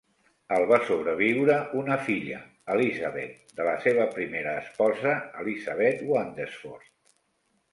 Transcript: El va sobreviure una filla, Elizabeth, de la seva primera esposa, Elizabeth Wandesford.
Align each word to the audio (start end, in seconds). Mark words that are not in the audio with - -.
El 0.55 0.63
va 0.69 0.77
sobreviure 0.85 1.57
una 1.81 1.97
filla, 2.07 2.39
Elizabeth, 2.77 3.53
de 3.59 3.67
la 3.69 3.75
seva 3.85 4.09
primera 4.17 4.57
esposa, 4.63 5.15
Elizabeth 5.45 6.03
Wandesford. 6.15 6.91